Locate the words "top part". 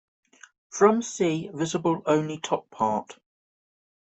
2.39-3.19